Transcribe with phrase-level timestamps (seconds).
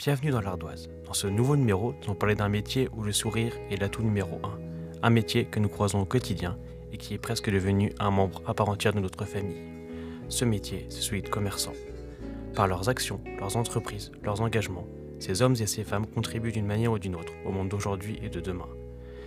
[0.00, 0.88] Bienvenue dans l'Ardoise.
[1.06, 4.38] Dans ce nouveau numéro, nous allons parler d'un métier où le sourire est l'atout numéro
[4.44, 4.56] un.
[5.02, 6.56] Un métier que nous croisons au quotidien
[6.92, 9.60] et qui est presque devenu un membre à part entière de notre famille.
[10.28, 11.72] Ce métier, c'est celui de commerçant.
[12.54, 14.86] Par leurs actions, leurs entreprises, leurs engagements,
[15.18, 18.28] ces hommes et ces femmes contribuent d'une manière ou d'une autre au monde d'aujourd'hui et
[18.28, 18.68] de demain.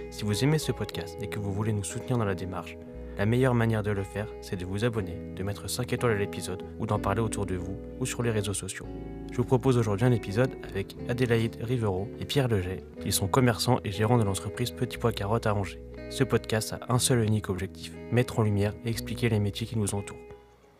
[0.09, 2.77] Si vous aimez ce podcast et que vous voulez nous soutenir dans la démarche,
[3.17, 6.17] la meilleure manière de le faire, c'est de vous abonner, de mettre 5 étoiles à
[6.17, 8.87] l'épisode ou d'en parler autour de vous ou sur les réseaux sociaux.
[9.31, 12.83] Je vous propose aujourd'hui un épisode avec Adélaïde Rivero et Pierre Leget.
[13.05, 15.81] Ils sont commerçants et gérants de l'entreprise Petit Pois Carotte à Angers.
[16.09, 19.65] Ce podcast a un seul et unique objectif, mettre en lumière et expliquer les métiers
[19.65, 20.19] qui nous entourent.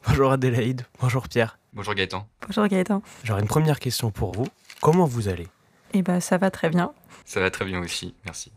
[0.06, 1.60] Bonjour Adélaïde, bonjour Pierre.
[1.72, 2.28] Bonjour Gaëtan.
[2.46, 3.02] Bonjour Gaëtan.
[3.24, 4.48] J'aurais une première question pour vous.
[4.82, 5.48] Comment vous allez?
[5.94, 6.92] Eh ben ça va très bien.
[7.24, 8.52] Ça va très bien aussi, merci.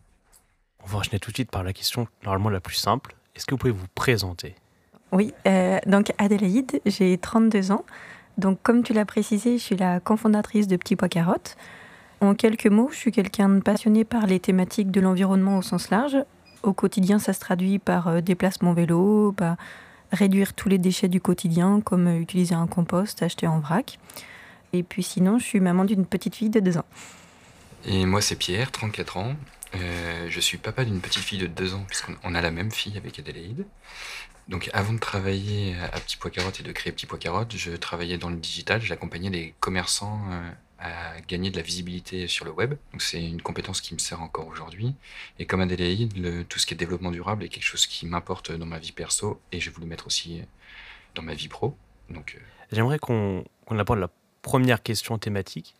[0.82, 3.14] On va enchaîner tout de suite par la question normalement la plus simple.
[3.36, 4.56] Est-ce que vous pouvez vous présenter?
[5.12, 7.84] Oui, euh, donc Adélaïde, j'ai 32 ans.
[8.38, 11.56] Donc comme tu l'as précisé, je suis la cofondatrice de Petit Pois Carotte.
[12.20, 15.90] En quelques mots, je suis quelqu'un de passionné par les thématiques de l'environnement au sens
[15.90, 16.16] large.
[16.62, 19.56] Au quotidien, ça se traduit par euh, déplacement vélo, bah,
[20.10, 23.98] réduire tous les déchets du quotidien, comme euh, utiliser un compost acheté en vrac.
[24.72, 26.86] Et puis sinon, je suis maman d'une petite fille de 2 ans.
[27.86, 29.34] Et moi c'est Pierre, 34 ans.
[29.74, 32.70] Euh, je suis papa d'une petite fille de 2 ans, puisqu'on on a la même
[32.70, 33.66] fille avec Adélaïde.
[34.48, 37.72] Donc avant de travailler à Petit Pois Carotte et de créer Petit Pois Carotte, je
[37.72, 40.50] travaillais dans le digital, j'accompagnais les commerçants euh,
[40.80, 42.74] à gagner de la visibilité sur le web.
[42.92, 44.94] Donc c'est une compétence qui me sert encore aujourd'hui.
[45.38, 48.52] Et comme Adélaïde, le- tout ce qui est développement durable est quelque chose qui m'importe
[48.52, 50.42] dans ma vie perso et j'ai voulu mettre aussi
[51.14, 51.74] dans ma vie pro.
[52.10, 54.10] Donc euh, J'aimerais qu'on qu'on aborde la
[54.42, 55.74] première question thématique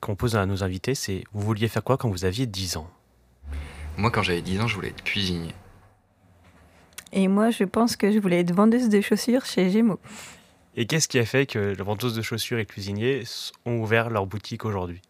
[0.00, 2.90] qu'on pose à nos invités, c'est vous vouliez faire quoi quand vous aviez 10 ans?
[3.96, 5.54] Moi quand j'avais 10 ans, je voulais être cuisinier.
[7.16, 10.00] Et moi, je pense que je voulais être vendeuse de chaussures chez Gémeaux.
[10.76, 13.22] Et qu'est-ce qui a fait que la vendeuse de chaussures et cuisiniers
[13.64, 15.00] ont ouvert leur boutique aujourd'hui?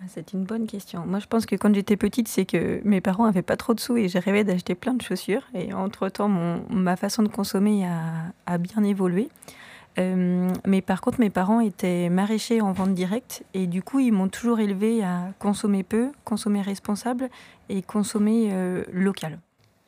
[0.00, 1.04] Ah, C'est une bonne question.
[1.06, 3.80] Moi, je pense que quand j'étais petite, c'est que mes parents avaient pas trop de
[3.80, 5.42] sous et j'ai rêvé d'acheter plein de chaussures.
[5.54, 9.28] Et entre-temps, mon- ma façon de consommer a, a bien évolué.
[9.98, 14.10] Euh, mais par contre, mes parents étaient maraîchers en vente directe et du coup, ils
[14.12, 17.28] m'ont toujours élevé à consommer peu, consommer responsable
[17.68, 19.38] et consommer euh, local.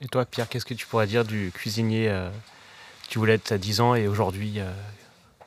[0.05, 2.31] Et toi, Pierre, qu'est-ce que tu pourrais dire du cuisinier euh,
[3.09, 4.61] Tu voulais être à 10 ans et aujourd'hui.
[4.61, 4.71] euh,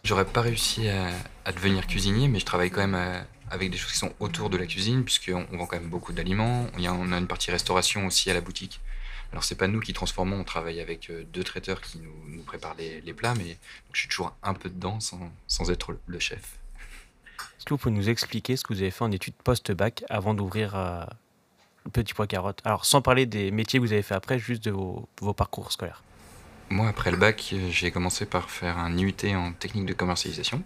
[0.03, 1.09] J'aurais pas réussi à,
[1.45, 4.50] à devenir cuisinier, mais je travaille quand même euh, avec des choses qui sont autour
[4.50, 6.67] de la cuisine, puisqu'on on vend quand même beaucoup d'aliments.
[6.78, 8.79] On a une partie restauration aussi à la boutique.
[9.31, 12.44] Alors c'est pas nous qui transformons, on travaille avec euh, deux traiteurs qui nous, nous
[12.44, 13.57] préparent les, les plats, mais
[13.91, 16.57] je suis toujours un peu dedans sans, sans être le- chef.
[17.59, 20.34] Est-ce que vous pouvez nous expliquer ce que vous avez fait en études post-bac avant
[20.34, 21.03] d'ouvrir euh,
[21.91, 24.71] Petit Pois Carotte Alors, sans parler des métiers que vous avez fait après, juste de
[24.71, 26.03] vos, parcours scolaires.
[26.69, 30.63] Moi, après le bac, euh, j'ai commencé par faire un IUT en technique de commercialisation.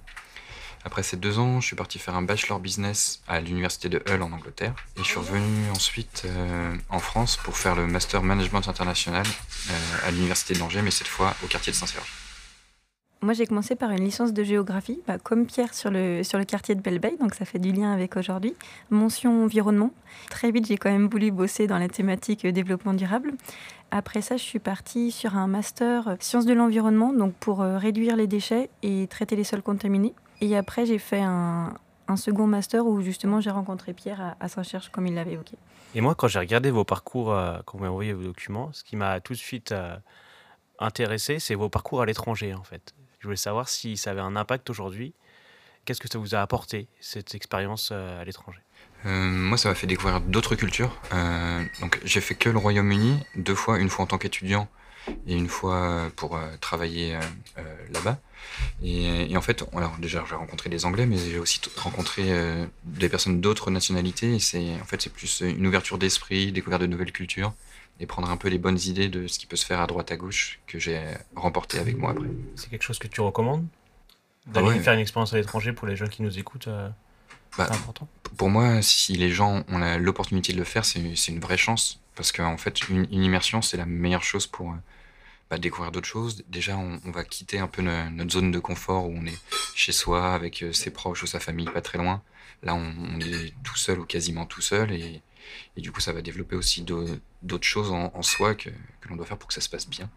[0.83, 4.23] Après ces deux ans, je suis parti faire un bachelor business à l'université de Hull
[4.23, 4.73] en Angleterre.
[4.97, 9.25] Et je suis revenu ensuite euh, en France pour faire le master management international
[9.69, 12.20] euh, à l'université d'Angers, mais cette fois au quartier de Saint-Serge.
[13.23, 16.43] Moi, j'ai commencé par une licence de géographie, bah, comme Pierre sur le, sur le
[16.43, 18.55] quartier de Belle-Bay, donc ça fait du lien avec aujourd'hui.
[18.89, 19.91] Mention environnement.
[20.31, 23.33] Très vite, j'ai quand même voulu bosser dans la thématique euh, développement durable.
[23.91, 27.77] Après ça, je suis partie sur un master euh, sciences de l'environnement, donc pour euh,
[27.77, 30.15] réduire les déchets et traiter les sols contaminés.
[30.41, 31.75] Et après, j'ai fait un,
[32.15, 35.57] second master où justement j'ai rencontré Pierre à, Saint-Cherche, comme il l'avait évoqué.
[35.95, 37.27] Et moi, quand j'ai regardé vos parcours,
[37.65, 39.95] quand vous m'avez envoyé vos documents, ce qui m'a tout de suite euh,
[40.79, 42.93] intéressé, c'est vos parcours à l'étranger, en fait.
[43.21, 45.13] Je voulais savoir si ça avait un impact aujourd'hui.
[45.85, 48.59] Qu'est-ce que ça vous a apporté, cette expérience euh, à l'étranger?
[49.05, 50.99] Euh, moi, ça m'a fait découvrir d'autres cultures.
[51.13, 54.67] Euh, donc, j'ai fait que le Royaume-Uni, deux fois, une fois en tant qu'étudiant
[55.27, 57.17] et une fois pour travailler
[57.91, 58.19] là-bas.
[58.83, 62.23] Et, en fait, alors déjà, j'ai rencontré des Anglais, mais j'ai aussi rencontré
[62.83, 64.37] des personnes d'autres nationalités.
[64.37, 67.51] C'est en fait, c'est plus une ouverture d'esprit, découvrir de nouvelles cultures
[68.01, 70.11] et prendre un peu les bonnes idées de ce qui peut se faire à droite
[70.11, 70.99] à gauche que j'ai
[71.35, 72.27] remporté avec moi après.
[72.55, 73.65] C'est quelque chose que tu recommandes
[74.47, 74.79] D'aller Ah ouais.
[74.79, 76.89] faire une expérience à l'étranger pour les gens qui nous écoutent euh,
[77.57, 78.07] Bah, C'est important
[78.37, 81.99] Pour moi, si les gens ont l'opportunité de le faire, c'est une vraie chance.
[82.15, 84.75] Parce qu'en fait, une, une immersion, c'est la meilleure chose pour euh,
[85.51, 86.43] bah, découvrir d'autres choses.
[86.49, 89.39] Déjà, on, on va quitter un peu no- notre zone de confort où on est
[89.75, 92.23] chez soi, avec euh, ses proches ou sa famille pas très loin.
[92.63, 94.91] Là, on, on est tout seul ou quasiment tout seul.
[94.91, 95.21] Et,
[95.77, 97.05] et du coup, ça va développer aussi d'au-
[97.41, 99.87] d'autres choses en, en soi que, que l'on doit faire pour que ça se passe
[99.89, 100.09] bien.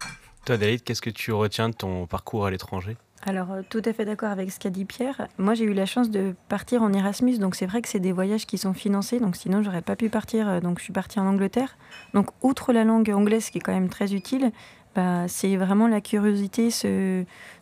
[0.45, 2.97] Toi, Adélaïde, qu'est-ce que tu retiens de ton parcours à l'étranger?
[3.27, 5.27] Alors, euh, tout à fait d'accord avec ce qu'a dit Pierre.
[5.39, 8.11] Moi, j'ai eu la chance de partir en Erasmus, donc c'est vrai que c'est des
[8.11, 10.47] voyages qui sont financés, donc sinon, j'aurais pas pu partir.
[10.47, 11.77] euh, Donc, je suis partie en Angleterre.
[12.13, 14.51] Donc, outre la langue anglaise, qui est quand même très utile,
[14.93, 16.69] bah, c'est vraiment la curiosité,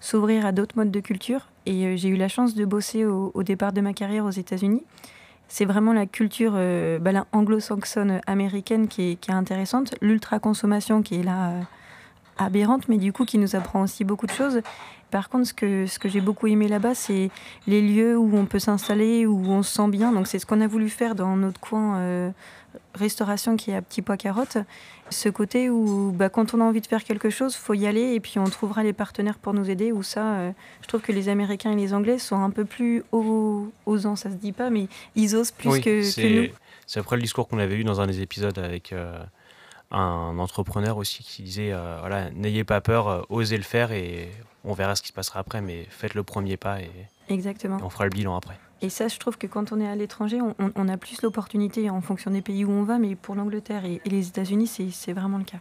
[0.01, 1.50] s'ouvrir à d'autres modes de culture.
[1.65, 4.31] Et euh, j'ai eu la chance de bosser au, au départ de ma carrière aux
[4.31, 4.83] États-Unis.
[5.54, 6.54] C'est vraiment la culture
[7.00, 11.52] bah, anglo-saxonne américaine qui qui est intéressante, l'ultra-consommation qui est là
[12.38, 14.62] aberrante, mais du coup qui nous apprend aussi beaucoup de choses.
[15.14, 17.30] Par contre, ce que, ce que j'ai beaucoup aimé là-bas, c'est
[17.68, 20.12] les lieux où on peut s'installer, où on se sent bien.
[20.12, 22.32] Donc c'est ce qu'on a voulu faire dans notre coin euh,
[22.96, 24.58] restauration qui est à Petit Pois Carotte.
[25.12, 28.16] Ce côté où bah, quand on a envie de faire quelque chose, faut y aller
[28.16, 29.92] et puis on trouvera les partenaires pour nous aider.
[29.92, 30.52] Ou ça, euh,
[30.82, 34.36] je trouve que les Américains et les Anglais sont un peu plus osants, ça se
[34.36, 36.54] dit pas, mais ils osent plus que, nous.
[36.88, 38.94] C'est après le discours qu'on avait eu dans un des épisodes avec...
[38.94, 39.24] Euh,
[39.94, 44.31] un entrepreneur aussi qui disait euh, voilà, n'ayez pas peur, euh, osez le faire et
[44.63, 46.90] on verra ce qui se passera après, mais faites le premier pas et,
[47.30, 47.78] Exactement.
[47.81, 48.57] on fera le bilan après.
[48.81, 52.01] Et ça, je trouve que quand on est à l'étranger, on, a plus l'opportunité en
[52.01, 55.45] fonction des pays où on va, mais pour l'Angleterre et, les États-Unis, c'est vraiment le
[55.45, 55.60] cas.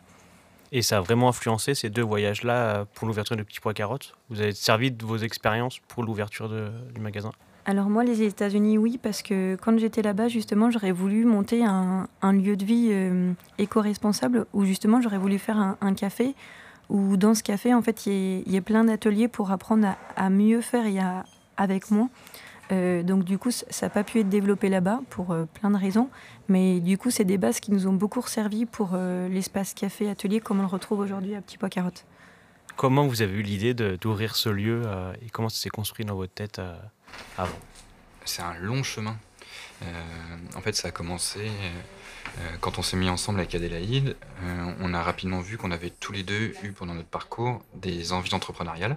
[0.72, 4.16] Et ça a vraiment influencé ces deux voyages-là euh, pour l'ouverture de Petit Pois Carottes?
[4.30, 7.30] Vous avez servi de vos expériences pour l'ouverture du magasin?
[7.64, 12.08] Alors moi, les États-Unis, oui, parce que quand j'étais là-bas, justement, j'aurais voulu monter un,
[12.32, 16.34] lieu de vie euh, éco-responsable où justement j'aurais voulu faire un, café
[16.88, 20.60] où dans ce café, en fait, il y, a plein d'ateliers pour apprendre à, mieux
[20.60, 21.24] faire et à,
[21.56, 22.10] avec moins.
[22.72, 25.76] Euh, donc du coup, ça n'a pas pu être développé là-bas pour euh, plein de
[25.76, 26.08] raisons.
[26.48, 28.96] Mais du coup, c'est des bases qui nous ont beaucoup servi pour
[29.30, 32.04] l'espace café-atelier comme on le retrouve aujourd'hui à Petit Pois Carotte.
[32.76, 34.82] Comment vous avez eu l'idée d'ouvrir ce lieu
[35.24, 36.60] et comment ça s'est construit dans votre tête
[37.38, 37.48] ah
[38.24, 39.16] c'est un long chemin.
[39.82, 39.86] Euh,
[40.54, 44.16] en fait, ça a commencé euh, quand on s'est mis ensemble avec Adélaïde.
[44.42, 48.12] Euh, on a rapidement vu qu'on avait tous les deux eu pendant notre parcours des
[48.12, 48.96] envies entrepreneuriales.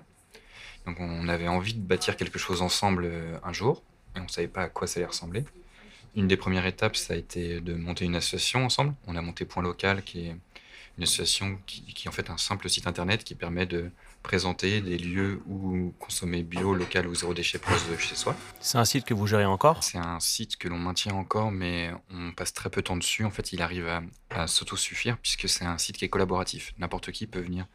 [0.86, 3.10] Donc, on avait envie de bâtir quelque chose ensemble
[3.44, 3.82] un jour,
[4.16, 5.44] et on ne savait pas à quoi ça allait ressembler.
[6.16, 8.94] Une des premières étapes, ça a été de monter une association ensemble.
[9.08, 10.36] On a monté Point Local, qui est
[10.98, 13.90] une association qui, qui est en fait un simple site internet qui permet de
[14.26, 18.36] présenter des lieux où consommer bio, local ou zéro déchet proche de chez soi.
[18.60, 19.84] C'est un site que vous gérez encore?
[19.84, 23.24] C'est un site que l'on maintient encore, mais on passe très peu de temps dessus.
[23.24, 24.02] En fait, il arrive à,
[24.32, 26.74] à s'autosuffire puisque c'est un site qui est collaboratif.
[26.80, 27.68] N'importe qui peut venir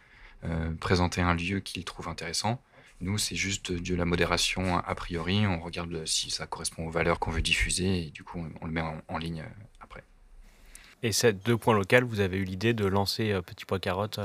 [0.43, 2.61] euh, présenter un lieu qu'il trouve intéressant.
[3.01, 5.47] Nous, c'est juste de la modération a priori.
[5.47, 8.73] On regarde si ça correspond aux valeurs qu'on veut diffuser et du coup, on, le
[8.73, 10.03] met en, ligne euh, après.
[11.05, 14.19] Et ces deux points locaux, vous avez eu l'idée de lancer euh, Petit Pois Carotte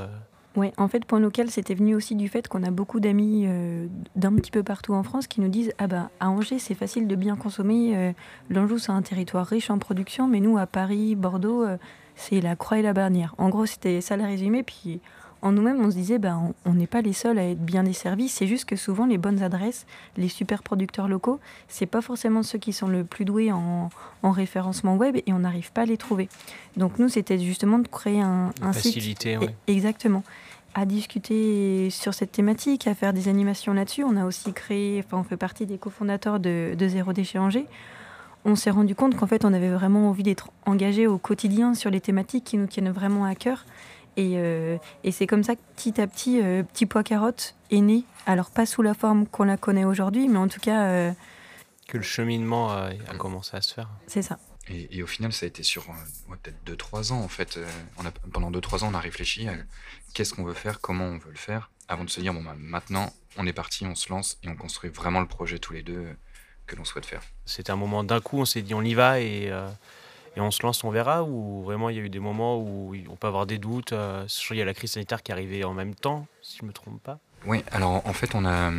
[0.56, 3.86] oui, en fait, Point Local, c'était venu aussi du fait qu'on a beaucoup d'amis euh,
[4.16, 7.06] d'un petit peu partout en France qui nous disent Ah bah, à Angers, c'est facile
[7.06, 7.94] de bien consommer.
[7.94, 8.12] Euh,
[8.48, 11.76] L'Anjou, c'est un territoire riche en production, mais nous, à Paris, Bordeaux, euh,
[12.14, 13.34] c'est la croix et la bannière.
[13.36, 14.62] En gros, c'était ça le résumé.
[14.62, 15.00] Puis
[15.42, 18.28] en nous-mêmes, on se disait bah, On n'est pas les seuls à être bien desservis.
[18.28, 19.86] C'est juste que souvent, les bonnes adresses,
[20.16, 23.90] les super producteurs locaux, c'est pas forcément ceux qui sont le plus doués en,
[24.22, 26.28] référencement web et on n'arrive pas à les trouver.
[26.76, 29.50] Donc, nous, c'était justement de créer un, un facilité, site.
[29.68, 30.24] Exactement
[30.78, 34.04] à discuter sur cette thématique, à faire des animations là-dessus.
[34.04, 37.66] On a aussi créé, enfin, on fait partie des cofondateurs de, de Zéro Déchet Angers.
[38.44, 41.90] On s'est rendu compte qu'en fait, on avait vraiment envie d'être engagé au quotidien sur
[41.90, 43.64] les thématiques qui nous tiennent vraiment à cœur.
[44.16, 47.80] Et, euh, et c'est comme ça que petit à petit, euh, Petit Pois Carotte est
[47.80, 48.04] né.
[48.26, 50.86] Alors, pas sous la forme qu'on la connaît aujourd'hui, mais en tout cas.
[50.86, 51.12] Euh,
[51.86, 53.88] que le cheminement a commencé à se faire.
[54.06, 54.38] C'est ça.
[54.68, 55.84] Et, au final, ça a été sur
[56.28, 57.60] peut-être 2-3 ans en fait.
[57.98, 59.54] on a, pendant 2-3 ans, on a réfléchi à
[60.12, 62.56] qu'est-ce qu'on veut faire, comment on veut le faire, avant de se dire, bon, bah,
[62.58, 65.84] maintenant, on est parti, on se lance et on construit vraiment le projet tous les
[65.84, 66.08] deux
[66.66, 67.22] que l'on souhaite faire.
[67.44, 69.68] C'était un moment d'un coup, on s'est dit, on y va et, euh,
[70.36, 72.94] et, on se lance, on verra, ou vraiment il y a eu des moments où
[73.08, 75.64] on peut avoir des doutes, euh, il y a la crise sanitaire qui est arrivée
[75.64, 77.18] en même temps, si je ne me trompe pas.
[77.46, 78.72] Oui, alors en fait, on a.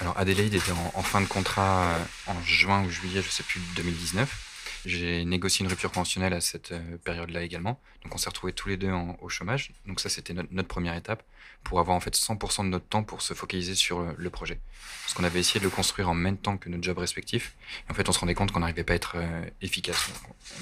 [0.00, 1.96] Alors Adélaïde était en, en fin de contrat
[2.28, 4.47] en juin ou juillet, je ne sais plus, 2019.
[4.84, 7.80] J'ai négocié une rupture conventionnelle à cette euh, période-là également.
[8.04, 9.72] Donc on s'est retrouvés tous les deux au chômage.
[9.86, 11.22] Donc ça, c'était notre, première étape
[11.64, 14.60] pour avoir en fait 100% de notre temps pour se focaliser sur le, projet.
[15.02, 17.56] Parce qu'on avait essayé de le construire en même temps que notre job respectif.
[17.88, 20.10] Et en fait, on se rendait compte qu'on n'arrivait pas à être euh, efficace.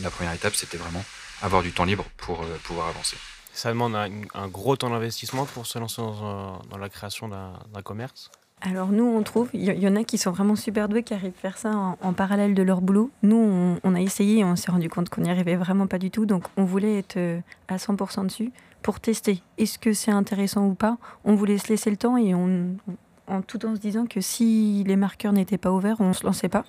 [0.00, 1.04] la première étape, c'était vraiment
[1.42, 3.16] avoir du temps libre pour euh, pouvoir avancer.
[3.52, 8.30] Ça demande un, gros temps d'investissement pour se lancer dans la création d'un commerce?
[8.68, 11.34] Alors nous, on trouve, il y, en a qui sont vraiment super doués, qui arrivent
[11.38, 11.70] à faire ça
[12.00, 13.10] en, parallèle de leur boulot.
[13.22, 16.10] Nous, on, a essayé et on s'est rendu compte qu'on n'y arrivait vraiment pas du
[16.10, 16.26] tout.
[16.26, 18.50] Donc on voulait être euh, à 100% dessus
[18.82, 19.40] pour tester.
[19.58, 20.98] Est-ce que c'est intéressant ou pas?
[21.24, 24.96] On voulait se laisser le temps et en tout en se disant que si les
[24.96, 26.64] marqueurs n'étaient pas ouverts, on ne se lançait pas.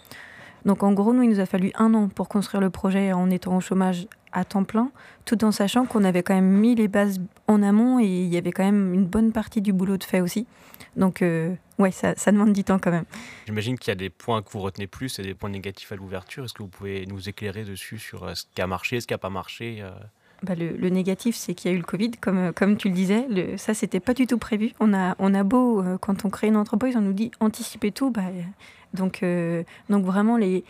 [0.66, 3.30] Donc en gros, nous, il nous a fallu un an pour construire le projet en
[3.32, 4.92] étant au chômage à temps plein,
[5.26, 8.38] tout en sachant qu'on avait quand même mis les bases en amont et il y
[8.38, 10.46] avait quand même une bonne partie du boulot de fait aussi.
[10.96, 13.06] Donc, euh, ouais, ça, demande du temps quand même.
[13.48, 15.96] J'imagine qu'il y a des points que vous retenez plus et des points négatifs à
[15.96, 16.46] l'ouverture.
[16.46, 19.14] Est-ce que vous pouvez nous éclairer dessus sur euh, ce qui a marché, ce qui
[19.16, 19.90] n'a pas marché euh?
[20.44, 23.26] bah, le, négatif, c'est qu'il y a eu le Covid, comme, comme tu le disais.
[23.28, 24.74] Le, ça, c'était pas du tout prévu.
[24.80, 28.12] On a, on a beau, quand on crée une entreprise, on nous dit anticiper tout.
[28.12, 28.22] Bah,
[28.94, 29.26] donc,
[29.90, 30.64] donc vraiment, les,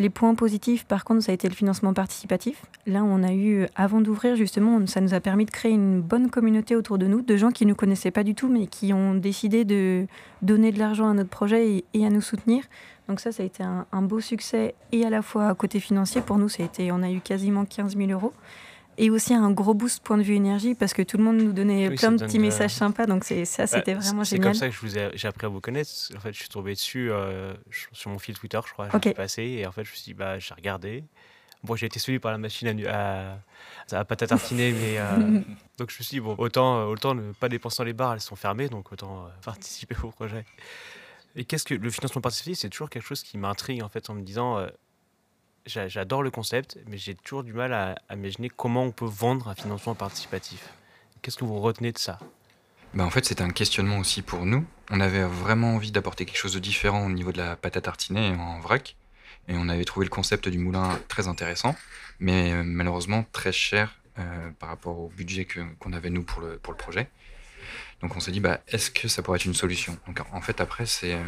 [0.00, 2.62] Les points positifs, par contre, ça a été le financement participatif.
[2.86, 6.30] Là, on a eu, avant d'ouvrir, justement, ça nous a permis de créer une bonne
[6.30, 8.92] communauté autour de nous, de gens qui ne nous connaissaient pas du tout, mais qui
[8.92, 10.06] ont décidé de
[10.42, 12.64] donner de l'argent à notre projet et, à nous soutenir.
[13.08, 16.22] Donc ça, ça a été un, un, beau succès, et à la fois côté financier,
[16.22, 18.32] pour nous, ça a été, on a eu quasiment 15 000 euros
[18.98, 21.52] et aussi un gros boost point de vue énergie parce que tout le monde nous
[21.52, 24.26] donnait plein de petits messages sympas donc c'est ça bah, c'était vraiment génial.
[24.26, 25.90] c'est comme ça que je j'ai appris à vous connaître.
[26.16, 27.54] En fait je suis tombé dessus euh,
[27.92, 29.10] sur mon fil Twitter je crois okay.
[29.10, 31.04] suis passé et en fait je me suis dit bah j'ai regardé.
[31.62, 33.38] Bon j'ai été suivi par la machine à,
[33.92, 35.40] à, à pâte à tartiner mais euh,
[35.78, 38.12] donc je me suis dit bon autant euh, autant ne pas dépenser dans les bars
[38.12, 40.44] elles sont fermées donc autant participer au projet.
[41.36, 44.14] Et qu'est-ce que le financement participatif c'est toujours quelque chose qui m'intrigue en fait en
[44.14, 44.64] me disant
[45.66, 49.54] j'adore le concept, mais j'ai toujours du mal à, imaginer comment on peut vendre un
[49.54, 50.68] financement participatif.
[51.22, 52.18] Qu'est-ce que vous retenez de ça?
[52.92, 54.64] Bah en fait, c'était un questionnement aussi pour nous.
[54.90, 57.80] On avait vraiment envie d'apporter quelque chose de différent au niveau de la pâte à
[57.80, 58.96] tartiner en vrac.
[59.48, 61.74] Et on avait trouvé le concept du moulin très intéressant,
[62.18, 65.46] mais euh, malheureusement très cher euh, par rapport au budget
[65.78, 67.08] qu'on avait nous pour le, pour le projet.
[68.00, 69.98] Donc on s'est dit, bah, est-ce que ça pourrait être une solution?
[70.06, 71.24] Donc en fait, après, c'est euh,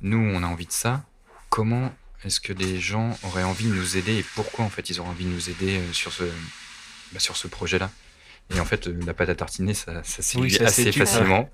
[0.00, 1.02] nous, on a envie de ça.
[1.50, 1.92] Comment
[2.24, 5.10] est-ce que les gens auraient envie de nous aider et pourquoi en fait ils auraient
[5.10, 6.24] envie de nous aider euh, sur ce,
[7.12, 7.90] bah, sur ce projet-là?
[8.54, 11.50] Et en fait, euh, la pâte à tartiner, ça, ça s'est assez facilement.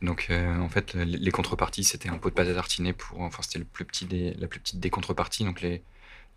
[0.00, 3.42] Donc euh, en fait, les contreparties, c'était un pot de pâte à tartiner pour, enfin
[3.42, 5.44] c'était le plus petit des, la plus petite des contreparties.
[5.44, 5.82] Donc les,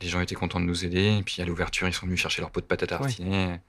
[0.02, 1.18] les gens étaient contents de nous aider.
[1.20, 3.60] Et puis à l'ouverture, ils sont venus chercher leur pot de pâte à tartiner.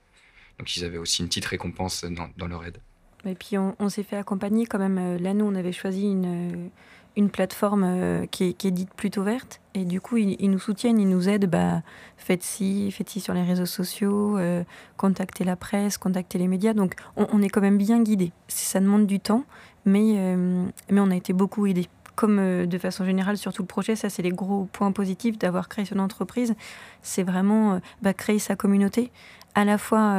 [0.59, 2.79] Donc ils avaient aussi une petite récompense dans, dans leur aide.
[3.27, 5.17] Et puis on, on s'est fait accompagner quand même.
[5.17, 6.71] Là, nous, on avait choisi une
[7.17, 9.61] une plateforme euh, qui, est, dite plutôt verte.
[9.75, 11.47] Et du coup, ils, nous soutiennent, ils nous aident.
[11.47, 11.83] Bah,
[12.17, 14.65] faites ci, faites ci sur les réseaux sociaux, euh,
[14.97, 16.75] contactez la presse, contactez les médias.
[16.75, 18.33] Donc, on, est quand même bien guidé.
[18.49, 19.45] Ça demande du temps,
[19.85, 21.89] mais, euh, mais on a été beaucoup aidés.
[22.17, 25.69] Comme de façon générale sur tout le projet, ça c'est les gros points positifs d'avoir
[25.69, 26.55] créé son entreprise.
[27.03, 29.11] C'est vraiment bah, créer sa communauté,
[29.57, 30.17] à la fois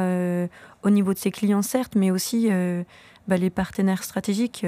[0.82, 2.50] au niveau de ses clients certes, mais aussi
[3.28, 4.62] bah, les partenaires stratégiques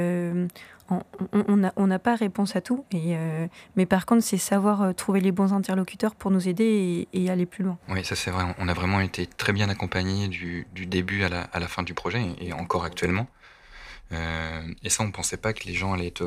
[0.90, 5.32] on n'a pas réponse à tout, euh, mais par contre, c'est savoir euh, trouver les
[5.32, 7.78] bons interlocuteurs pour nous aider et, aller plus loin.
[7.88, 8.44] Oui, ça c'est vrai.
[8.58, 12.52] On a vraiment été très bien accompagnés du, début à la, fin du projet, et
[12.52, 13.26] encore actuellement.
[14.12, 16.26] Euh, et ça, on ne pensait pas que les gens allaient être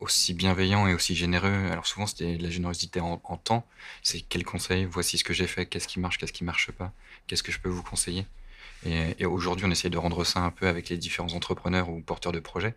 [0.00, 1.70] aussi bienveillants et aussi généreux.
[1.70, 3.66] Alors souvent, c'était la générosité en, temps.
[4.02, 4.84] C'est quel conseil?
[4.84, 5.64] Voici ce que j'ai fait.
[5.64, 6.18] Qu'est-ce qui marche?
[6.18, 6.92] Qu'est-ce qui marche pas?
[7.26, 8.26] Qu'est-ce que je peux vous conseiller?
[8.84, 12.00] Et, et aujourd'hui, on essaye de rendre ça un peu avec les différents entrepreneurs ou
[12.00, 12.74] porteurs de projets.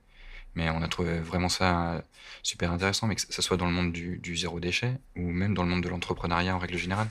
[0.56, 2.04] Mais on a trouvé vraiment ça
[2.44, 5.64] super intéressant, mais que ce soit dans le monde du, zéro déchet ou même dans
[5.64, 7.08] le monde de l'entrepreneuriat en règle générale.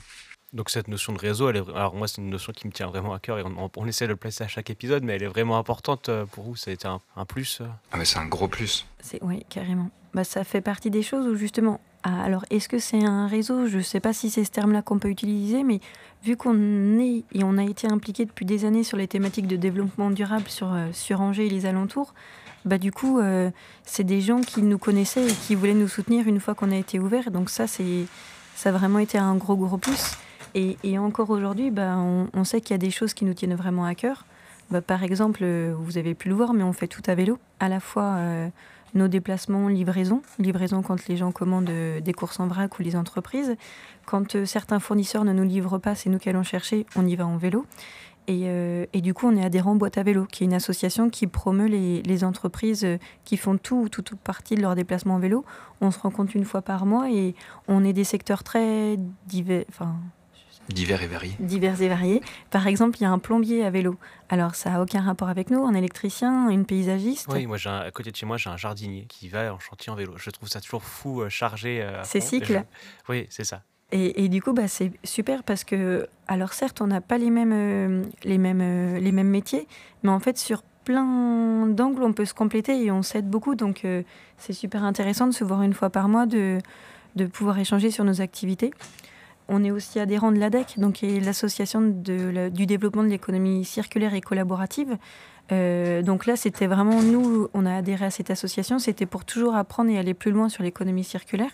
[0.53, 2.87] Donc cette notion de réseau, elle est, alors moi c'est une notion qui me tient
[2.87, 5.27] vraiment à cœur et on, essaie de le placer à chaque épisode, mais elle est
[5.27, 8.25] vraiment importante euh, pour vous, ça a été un, plus euh Ah mais c'est un
[8.25, 8.85] gros plus.
[9.21, 9.89] Oui, carrément.
[10.13, 13.67] Bah, ça fait partie des choses où justement, ah, alors est-ce que c'est un réseau?
[13.67, 15.81] Je ne sais pas si c'est ce terme-là qu'on peut utiliser, mais
[16.23, 19.57] vu qu'on est et on a été impliqué depuis des années sur les thématiques de
[19.57, 22.13] développement durable sur, euh, sur Angers et les alentours,
[22.65, 23.51] bah, du coup, euh,
[23.83, 26.75] c'est des gens qui nous connaissaient et qui voulaient nous soutenir une fois qu'on a
[26.75, 27.29] été ouvert.
[27.29, 30.17] Donc ça, ça a vraiment été un gros, gros plus.
[30.55, 33.55] Et, encore aujourd'hui, bah, on, on, sait qu'il y a des choses qui nous tiennent
[33.55, 34.25] vraiment à cœur.
[34.71, 37.37] Bah, par exemple, euh, vous avez pu le voir, mais on fait tout à vélo.
[37.59, 38.47] À la fois euh,
[38.95, 40.21] nos déplacements, livraison.
[40.39, 41.69] Livraison quand les gens commandent
[42.01, 43.55] des courses en vrac ou les entreprises.
[44.05, 47.27] Quand certains fournisseurs ne nous livrent pas, c'est nous qui allons chercher, on y va
[47.27, 47.65] en vélo.
[48.29, 51.27] Euh, et, du coup, on est adhérent Boîte à vélo, qui est une association qui
[51.27, 55.45] promeut les, entreprises euh, qui font tout ou toute partie de leur déplacement en vélo.
[55.81, 57.35] On se rencontre une fois par mois et
[57.67, 59.65] on est des secteurs très divers.
[59.69, 59.95] Enfin,
[60.69, 61.35] Divers et variés.
[61.39, 62.21] Divers et variés.
[62.49, 63.97] Par exemple, il y a un plombier à vélo.
[64.29, 67.27] Alors, ça n'a aucun rapport avec nous, un électricien, une paysagiste.
[67.29, 69.95] Oui, moi, à côté de chez moi, j'ai un jardinier qui va en chantier en
[69.95, 70.13] vélo.
[70.17, 71.87] Je trouve ça toujours fou, euh, chargé.
[72.03, 72.63] c'est cycle.
[73.07, 73.61] Oui, c'est ça.
[73.91, 77.53] Et, du coup, bah, c'est super parce que, alors certes, on n'a pas les mêmes,
[77.53, 79.67] euh, les, mêmes, euh, les mêmes métiers,
[80.03, 83.55] mais en fait, sur plein d'angles, on peut se compléter et on s'aide beaucoup.
[83.55, 84.01] Donc, euh,
[84.37, 86.57] c'est super intéressant de se voir une fois par mois, de,
[87.15, 88.71] de pouvoir échanger sur nos activités.
[89.47, 94.97] On est aussi adhérent de l'ADEC, donc l'association du développement de l'économie circulaire et collaborative.
[95.51, 99.91] donc là, c'était vraiment nous, on a adhéré à cette association, c'était pour toujours apprendre
[99.91, 101.51] et aller plus loin sur l'économie circulaire.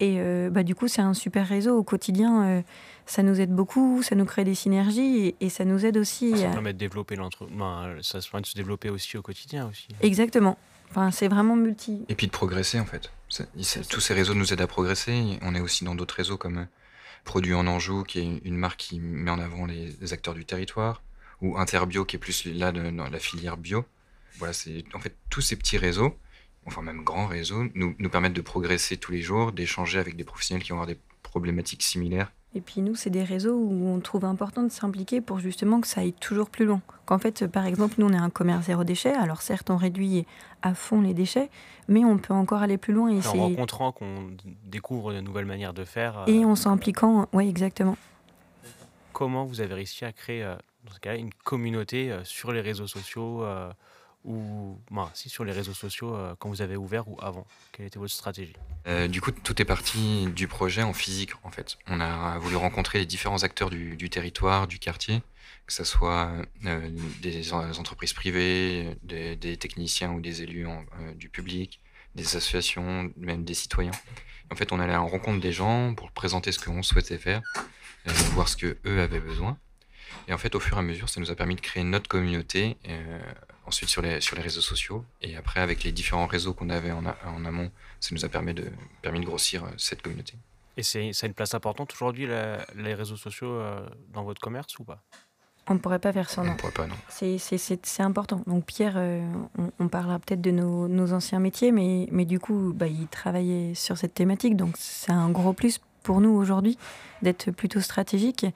[0.00, 2.44] Et euh, bah, du coup, c'est un super réseau au quotidien.
[2.44, 2.62] Euh,
[3.06, 6.36] ça nous aide beaucoup, ça nous crée des synergies et, ça nous aide aussi.
[6.36, 7.56] Ça permet de développer l'entreprise.
[8.02, 9.88] ça permet de se développer aussi au quotidien aussi.
[10.02, 10.58] Exactement.
[10.90, 12.04] Enfin, c'est vraiment multi.
[12.08, 13.10] Et puis de progresser en fait.
[13.88, 15.38] tous ces réseaux nous aident à progresser.
[15.42, 16.64] On est aussi dans d'autres réseaux comme euh,
[17.24, 21.02] Produits en Anjou, qui est une marque qui met en avant les, acteurs du territoire,
[21.40, 23.84] ou Interbio, qui est plus là dans la filière bio.
[24.38, 26.16] Voilà, c'est en fait tous ces petits réseaux
[26.66, 30.24] enfin même grands réseaux, nous, nous permettent de progresser tous les jours, d'échanger avec des
[30.24, 32.32] professionnels qui vont avoir des problématiques similaires.
[32.54, 35.86] Et puis nous, c'est des réseaux où on trouve important de s'impliquer pour justement que
[35.86, 36.80] ça aille toujours plus loin.
[37.04, 39.12] Qu'en fait, par exemple, nous, on est un commerce zéro déchet.
[39.12, 40.24] Alors certes, on réduit
[40.62, 41.50] à fond les déchets,
[41.86, 43.10] mais on peut encore aller plus loin.
[43.10, 44.30] Et en rencontrant qu'on
[44.64, 46.24] découvre de nouvelles manières de faire.
[46.28, 47.98] Et en s'impliquant, oui, exactement.
[49.12, 50.42] Comment vous avez réussi à créer,
[50.84, 53.44] dans ce cas une communauté sur les réseaux sociaux
[54.26, 57.86] ou bah, si sur les réseaux sociaux euh, quand vous avez ouvert ou avant Quelle
[57.86, 58.54] était votre stratégie?
[58.86, 61.78] Euh, Du coup, tout est parti du projet en physique en fait.
[61.86, 65.22] On a voulu rencontrer les différents acteurs du, territoire, du quartier,
[65.66, 66.32] que ce soit
[66.66, 66.90] euh,
[67.22, 70.66] des entreprises privées, des, techniciens ou des élus
[71.14, 71.80] du public,
[72.16, 73.92] des associations, même des citoyens.
[74.50, 77.42] En fait, on allait en rencontre des gens pour présenter ce qu'on souhaitait faire,
[78.32, 79.56] voir ce qu'eux avaient besoin.
[80.28, 82.08] Et en fait, au fur et à mesure, ça nous a permis de créer notre
[82.08, 82.76] communauté,
[83.66, 85.04] ensuite sur les, sur les réseaux sociaux.
[85.20, 87.70] Et après, avec les différents réseaux qu'on avait en, en, amont,
[88.00, 88.70] ça nous a permis de,
[89.02, 90.34] permis de grossir euh, cette communauté.
[90.76, 92.28] Et c'est, ça a une place importante aujourd'hui,
[92.76, 95.02] les réseaux sociaux, euh, dans votre commerce ou pas?
[95.68, 96.50] On ne pourrait pas faire ça, non.
[96.50, 96.94] On ne pourrait pas, non.
[97.08, 98.42] C'est, c'est, c'est, important.
[98.46, 102.72] Donc Pierre, on, on, parlera peut-être de nos, nos, anciens métiers, mais, mais du coup,
[102.72, 104.56] bah, il travaillait sur cette thématique.
[104.56, 106.78] Donc c'est un gros plus pour nous aujourd'hui
[107.22, 108.46] d'être plutôt stratégique.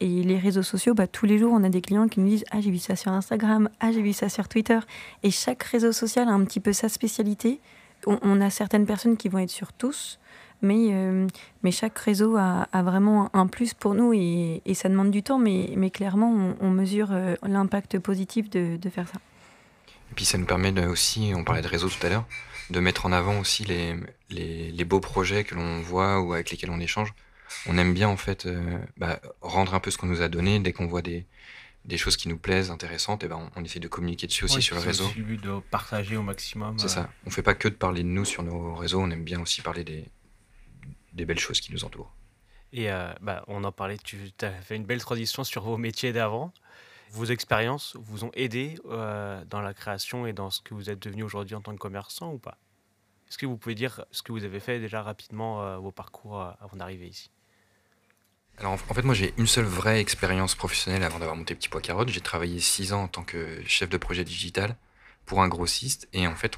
[0.00, 2.44] Et les réseaux sociaux, bah, tous les jours, on a des clients qui nous disent
[2.50, 4.78] Ah, j'ai vu ça sur Instagram, ah, j'ai vu ça sur Twitter.
[5.22, 7.60] Et chaque réseau social a un petit peu sa spécialité.
[8.06, 10.18] On, a certaines personnes qui vont être sur tous,
[10.62, 11.26] mais, euh,
[11.62, 15.38] mais chaque réseau a, a, vraiment un plus pour nous et, ça demande du temps,
[15.38, 19.20] mais, clairement, on, mesure euh, l'impact positif de, faire ça.
[20.10, 22.24] Et puis ça nous permet aussi, on parlait de réseau tout à l'heure,
[22.70, 23.94] de mettre en avant aussi les,
[24.30, 27.12] les beaux projets que l'on voit ou avec lesquels on échange
[27.66, 30.60] on aime bien en fait euh, bah, rendre un peu ce qu'on nous a donné
[30.60, 31.26] dès qu'on voit des,
[31.84, 34.76] des choses qui nous plaisent, intéressantes, et ben on, essaie de communiquer dessus aussi sur
[34.76, 35.08] le réseau.
[35.08, 36.78] C'est le but de partager au maximum.
[36.78, 37.10] C'est ça.
[37.26, 39.62] On fait pas que de parler de nous sur nos réseaux, on aime bien aussi
[39.62, 40.04] parler des,
[41.12, 42.14] des belles choses qui nous entourent.
[42.72, 46.12] Et euh, bah, on en parlait, tu as fait une belle transition sur vos métiers
[46.12, 46.52] d'avant.
[47.10, 51.00] Vos expériences vous ont aidé euh, dans la création et dans ce que vous êtes
[51.00, 52.56] devenu aujourd'hui en tant que commerçant ou pas?
[53.28, 56.76] Est-ce que vous pouvez dire ce que vous avez fait déjà rapidement, vos parcours avant
[56.76, 57.30] d'arriver ici?
[58.58, 61.80] Alors en fait, moi j'ai une seule vraie expérience professionnelle avant d'avoir monté Petit Pois
[61.80, 62.10] Carotte.
[62.10, 64.76] J'ai travaillé six ans en tant que chef de projet digital
[65.24, 66.56] pour un grossiste et en fait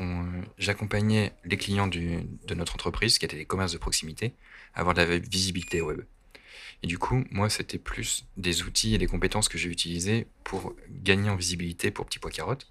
[0.58, 4.34] j'accompagnais les clients de notre entreprise, qui étaient des commerces de proximité,
[4.74, 6.00] à avoir de la visibilité web.
[6.82, 10.74] Et du coup, moi c'était plus des outils et des compétences que j'ai utilisées pour
[10.90, 12.66] gagner en visibilité pour Petit Pois Carotte.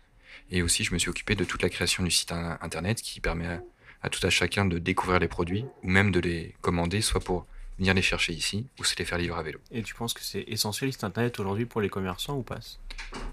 [0.49, 3.47] Et aussi je me suis occupé de toute la création du site internet qui permet
[3.47, 3.63] à,
[4.01, 7.45] à tout à chacun de découvrir les produits ou même de les commander, soit pour
[7.81, 9.59] venir les chercher ici ou se les faire livrer à vélo.
[9.71, 12.59] Et tu penses que c'est essentiel cet internet aujourd'hui pour les commerçants ou pas?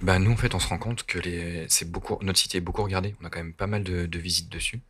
[0.01, 2.61] Bah nous en fait on se rend compte que les, c'est beaucoup, notre site est
[2.61, 4.81] beaucoup regardé, on a quand même pas mal de, visites dessus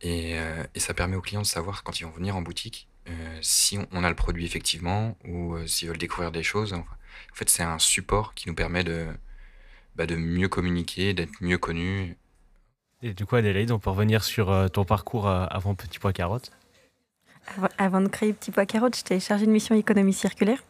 [0.00, 2.88] et, euh, et, ça permet aux clients de savoir quand ils vont venir en boutique
[3.08, 6.72] euh, si on, a le produit effectivement ou euh, s'ils veulent découvrir des choses.
[6.72, 6.84] en
[7.34, 9.06] fait c'est un support qui nous permet de,
[9.96, 12.16] bah, de mieux communiquer, d'être mieux connus.
[13.02, 16.52] Et du coup Adélaïde, on peut revenir sur ton parcours avant Petit Pois Carotte
[17.78, 20.62] avant de créer Petit Pois Carotte, j'étais chargée de mission économie circulaire.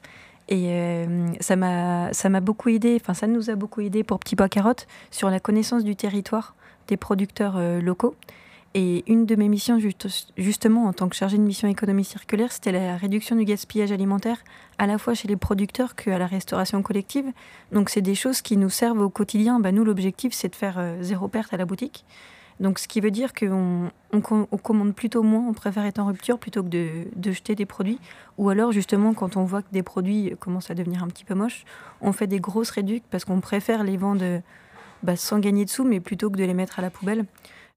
[0.49, 4.49] Et euh, ça m'a beaucoup aidé, enfin ça nous a beaucoup aidé pour Petit Pois
[4.49, 6.55] Carotte sur la connaissance du territoire
[6.89, 8.17] des producteurs euh, locaux.
[8.75, 9.79] Et une de mes missions,
[10.37, 14.39] justement, en tant que chargée de mission économie circulaire, c'était la réduction du gaspillage alimentaire,
[14.79, 17.27] à la fois chez les producteurs qu'à la restauration collective.
[17.73, 19.59] Donc, c'est des choses qui nous servent au quotidien.
[19.59, 22.05] Bah, nous, l'objectif, c'est de faire euh, zéro perte à la boutique.
[22.61, 26.39] Donc, ce qui veut dire qu'on on, commande plutôt moins, on préfère être en rupture
[26.39, 27.99] plutôt que de, jeter des produits.
[28.37, 31.35] Ou alors, justement, quand on voit que des produits commencent à devenir un petit peu
[31.35, 31.65] moches,
[32.03, 34.43] on fait des grosses réductions parce qu'on préfère les vendre
[35.03, 37.25] bah, sans gagner de sous, mais plutôt que de les mettre à la poubelle.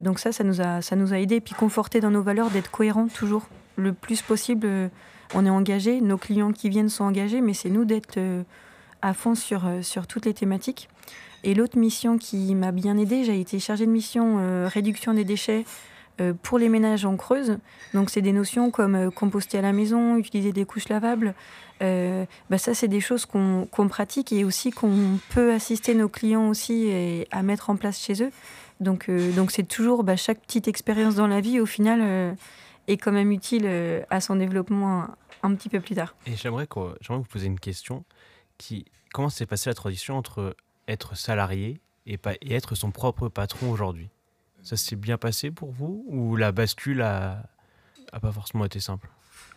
[0.01, 3.47] Donc ça, ça nous a, ça aidé, puis conforté dans nos valeurs d'être cohérents toujours.
[3.77, 4.67] Le plus possible,
[5.33, 8.43] on est engagé, nos clients qui viennent sont engagés, mais c'est nous d'être euh,
[9.03, 10.89] à fond sur, euh, sur toutes les thématiques.
[11.43, 15.25] Et l'autre mission qui m'a bien aidée, j'ai été chargée de mission euh, réduction des
[15.25, 15.65] déchets
[16.21, 17.57] euh, pour les ménages en creuse.
[17.93, 21.35] Donc c'est des notions comme composter à la maison, utiliser des couches lavables.
[21.81, 27.25] bah ça, c'est des choses qu'on pratique et aussi qu'on peut assister nos clients aussi
[27.31, 28.31] à mettre en place chez eux.
[28.79, 32.37] Donc donc c'est toujours bah, chaque petite expérience dans la vie au final
[32.87, 33.67] est quand même utile
[34.09, 35.07] à son développement
[35.43, 36.15] un, petit peu plus tard.
[36.25, 38.05] Et j'aimerais vous poser une question
[39.13, 40.55] comment s'est passée la transition entre
[40.87, 44.09] être salarié et, être son propre patron aujourd'hui?
[44.61, 47.43] Ça s'est bien passé pour vous ou la bascule a,
[48.11, 49.09] a pas forcément été simple?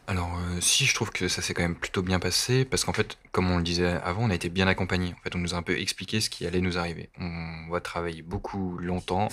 [0.08, 2.92] Alors euh, si je trouve que ça s'est quand même plutôt bien passé parce qu'en
[2.92, 5.54] fait comme on le disait avant on a été bien accompagné en fait on nous
[5.54, 7.10] a un peu expliqué ce qui allait nous arriver.
[7.18, 9.28] On va travailler beaucoup longtemps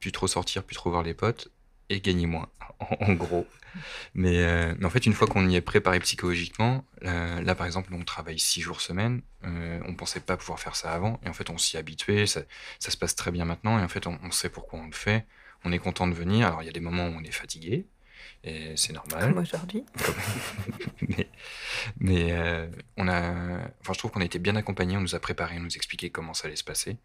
[0.00, 1.50] plus trop sortir plus trop voir les potes
[1.88, 2.48] et gagner moins,
[3.00, 3.46] en, gros.
[4.14, 7.92] Mais, euh, mais, en fait, une fois qu'on y est préparé psychologiquement, là, par exemple,
[7.94, 11.32] on travaille six jours semaine, euh, on pensait pas pouvoir faire ça avant, et en
[11.32, 12.40] fait, on s'y habitué, ça,
[12.78, 14.92] ça, se passe très bien maintenant, et en fait, on, on, sait pourquoi on le
[14.92, 15.26] fait,
[15.64, 16.48] on est content de venir.
[16.48, 17.86] Alors, il y a des moments où on est fatigué,
[18.44, 19.32] et c'est normal.
[19.32, 19.84] Comme aujourd'hui.
[21.08, 21.28] mais,
[21.98, 23.32] mais euh, on a,
[23.80, 26.10] enfin, je trouve qu'on a été bien accompagnés, on nous a préparé, on nous expliqué
[26.10, 26.96] comment ça allait se passer.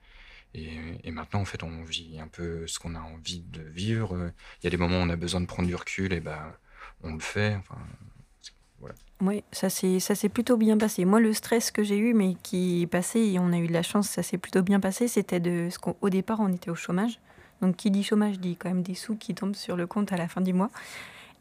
[0.54, 4.32] Et, maintenant, en fait, on vit un peu ce qu'on a envie de vivre.
[4.62, 6.54] Il y a des moments où on a besoin de prendre du recul, et ben,
[7.04, 7.56] on le fait.
[7.56, 7.78] Enfin,
[8.80, 8.96] voilà.
[9.22, 11.06] Oui, ça s'est plutôt bien passé.
[11.06, 13.74] Moi, le stress que j'ai eu, mais qui est passé, et on a eu de
[13.74, 16.76] la chance, ça s'est plutôt bien passé, c'était de ce qu'au départ, on était au
[16.76, 17.20] chômage.
[17.62, 20.18] Donc, qui dit chômage dit quand même des sous qui tombent sur le compte à
[20.18, 20.72] la fin du mois.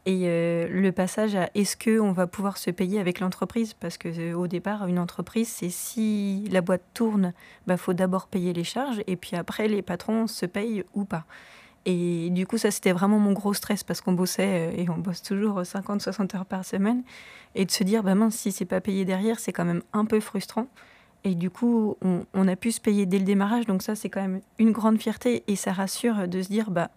[0.07, 3.73] Et euh, le passage à est-ce qu'on va pouvoir se payer avec l'entreprise?
[3.75, 7.93] Parce que euh, au départ, une entreprise, c'est si la boîte tourne, il bah, faut
[7.93, 11.25] d'abord payer les charges et puis après, les patrons se payent ou pas.
[11.85, 14.97] Et du coup, ça, c'était vraiment mon gros stress parce qu'on bossait euh, et on
[14.97, 17.03] bosse toujours 50-60 heures par semaine.
[17.53, 20.05] Et de se dire, bah mince, si c'est pas payé derrière, c'est quand même un
[20.05, 20.67] peu frustrant.
[21.23, 23.67] Et du coup, on, on, a pu se payer dès le démarrage.
[23.67, 26.89] Donc ça, c'est quand même une grande fierté et ça rassure de se dire, bah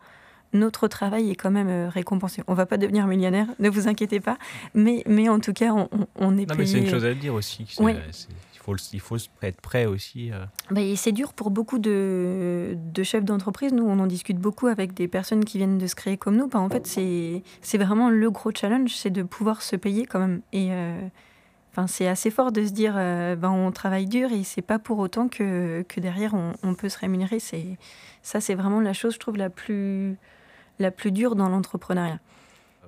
[0.54, 2.42] notre travail est quand même euh, récompensé.
[2.46, 4.38] On va pas devenir millionnaire, ne vous inquiétez pas,
[4.72, 7.34] mais, mais en tout cas, on, on est non, mais c'est une chose à dire
[7.34, 7.66] aussi.
[7.78, 10.30] il, faut, il faut être prêt aussi.
[10.32, 10.44] Euh.
[10.70, 13.72] Bah, c'est dur pour beaucoup de, de chefs d'entreprise.
[13.72, 16.48] Nous, on en discute beaucoup avec des personnes qui viennent de se créer comme nous.
[16.48, 20.40] Bah, en fait, c'est vraiment le gros challenge, c'est de pouvoir se payer quand même.
[20.52, 21.00] Et euh,
[21.76, 25.00] Enfin, c'est assez fort de se dire ben, on travaille dur et c'est pas pour
[25.00, 27.40] autant que, que derrière on, on, peut se rémunérer.
[27.40, 27.66] C'est
[28.22, 30.16] ça, c'est vraiment la chose, je trouve, la plus
[30.78, 32.20] la plus dure dans l'entrepreneuriat.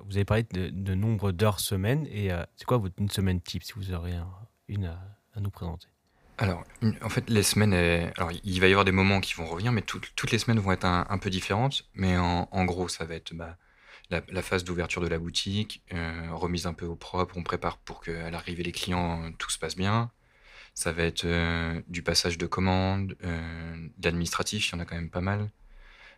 [0.05, 3.63] Vous avez parlé de, nombre d'heures semaine et euh, c'est quoi votre une semaine type
[3.63, 4.15] si vous aurez
[4.67, 5.87] une à, nous présenter?
[6.37, 6.63] Alors,
[7.01, 9.81] en fait, les semaines, alors il va y avoir des moments qui vont revenir, mais
[9.81, 11.89] toutes les semaines vont être un, peu différentes.
[11.95, 13.57] Mais en, gros, ça va être bah,
[14.09, 18.01] la, phase d'ouverture de la boutique, euh, remise un peu au propre, on prépare pour
[18.01, 20.11] qu'à l'arrivée des clients, tout se passe bien.
[20.75, 23.15] Ça va être euh, du passage de commandes,
[23.97, 25.49] d'administratif, il y en a quand même pas mal.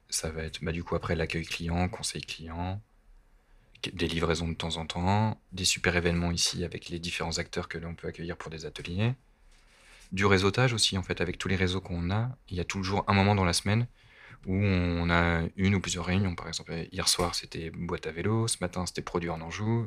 [0.10, 2.82] Ça va être bah, du coup après l'accueil client, conseil client,
[3.94, 7.78] des livraisons de temps en temps, des super événements ici avec les différents acteurs que
[7.78, 9.14] l'on peut accueillir pour des ateliers.
[10.12, 13.04] Du réseautage aussi, en fait, avec tous les réseaux qu'on a, il y a toujours
[13.08, 13.86] un moment dans la semaine
[14.48, 16.34] où on a une ou plusieurs réunions.
[16.34, 19.86] Par exemple, hier soir, c'était boîte à vélo, ce matin, c'était produit en Anjou.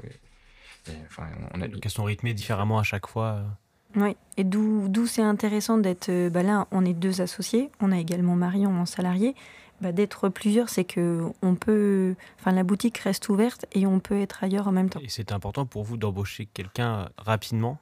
[0.87, 1.67] Et, enfin, on a...
[1.67, 3.27] Elles sont rythmées différemment à chaque fois.
[3.27, 3.49] Euh.
[3.97, 6.09] Oui, et d'où c'est intéressant d'être.
[6.09, 9.35] Euh, bah là, on est deux associés, on a également Marion en salarié.
[9.83, 14.21] Bah, d'être plusieurs, c'est que on peut, enfin la boutique reste ouverte et on peut
[14.21, 15.01] être ailleurs en même temps.
[15.01, 17.81] Et c'est important pour vous d'embaucher quelqu'un euh, rapidement?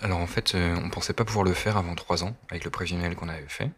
[0.00, 2.70] Alors en fait, euh, on pensait pas pouvoir le faire avant trois ans avec le
[2.70, 3.70] prévisionnel qu'on avait fait,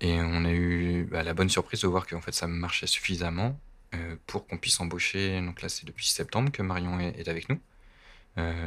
[0.00, 3.60] et on a eu bah, la bonne surprise de voir que fait ça marchait suffisamment
[3.94, 5.38] euh, pour qu'on puisse embaucher.
[5.42, 7.60] Donc là, c'est depuis septembre que Marion est, avec nous.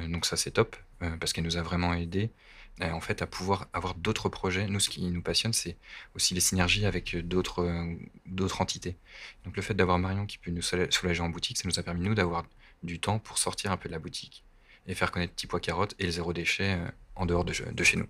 [0.07, 0.75] donc ça c'est top
[1.19, 4.67] parce qu'elle nous a vraiment aidé euh, en fait, à pouvoir avoir d'autres projets.
[4.67, 5.77] Nous, ce qui nous passionne, c'est
[6.15, 8.95] aussi les synergies avec euh, d'autres euh, d'autres entités.
[9.45, 12.01] Donc, le fait d'avoir Marion qui peut nous soulager en boutique, ça nous a permis,
[12.01, 12.45] nous, d'avoir
[12.83, 14.43] du temps pour sortir un peu de la boutique
[14.85, 16.77] et faire connaître Petit Pois Carotte et le zéro déchet
[17.15, 18.07] en dehors de, de chez nous.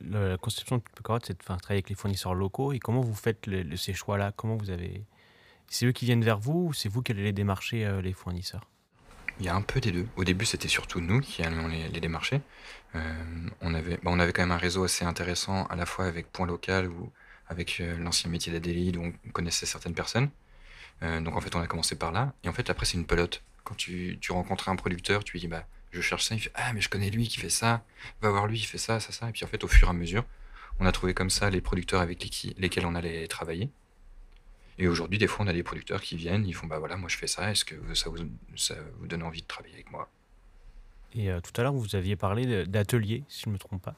[0.00, 2.72] La conception de Petit Pois Carotte, c'est de travailler avec les fournisseurs locaux.
[2.72, 4.32] Et comment vous faites ces choix-là?
[4.36, 5.04] Comment vous avez...
[5.68, 8.68] C'est eux qui viennent vers vous ou c'est vous qui allez démarcher les fournisseurs?
[9.40, 10.06] Il y a un peu des deux.
[10.16, 12.40] Au début, c'était surtout nous qui allions les, démarcher.
[12.94, 13.00] Euh,
[13.60, 16.30] on, avait, bah, on avait quand même un réseau assez intéressant, à la fois avec
[16.30, 17.10] Point Local ou
[17.48, 20.30] avec euh, l'ancien métier d'Adélie, où on connaissait certaines personnes.
[21.02, 22.34] Euh, donc en fait, on a commencé par là.
[22.44, 23.42] Et en fait, après, c'est une pelote.
[23.64, 26.34] Quand tu, tu rencontres un producteur, tu lui dis, bah, je cherche ça.
[26.34, 27.82] Il fait, ah, mais je connais lui qui fait ça.
[28.20, 29.28] Va voir lui, il fait ça, ça, ça.
[29.28, 30.24] Et puis en fait, au fur et à mesure,
[30.78, 32.22] on a trouvé comme ça les producteurs avec
[32.58, 33.70] lesquels on allait travailler.
[34.80, 37.10] Et aujourd'hui, des fois, on a des producteurs qui viennent, ils font bah voilà, moi
[37.10, 38.16] je fais ça, est-ce que ça vous,
[38.56, 40.08] ça vous donne envie de travailler avec moi?
[41.14, 43.94] Et euh, tout à l'heure, vous aviez parlé d'atelier, si je ne me trompe pas.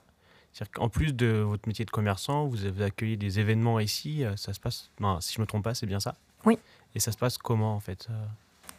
[0.52, 4.34] C'est-à-dire qu'en plus de votre métier de commerçant, vous avez accueilli des événements ici, euh,
[4.34, 4.90] ça se passe,
[5.20, 6.16] si je ne me trompe pas, c'est bien ça?
[6.44, 6.58] Oui.
[6.96, 8.26] Et ça se passe comment en fait euh?